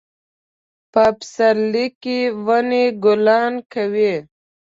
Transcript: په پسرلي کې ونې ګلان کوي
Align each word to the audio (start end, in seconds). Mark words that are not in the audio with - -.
په 0.91 1.03
پسرلي 1.17 1.87
کې 2.01 2.19
ونې 2.45 2.85
ګلان 3.03 3.53
کوي 3.73 4.13